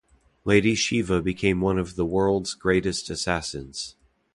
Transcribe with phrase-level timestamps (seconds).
[0.45, 3.95] Lady Shiva became one of the world's greatest assassins.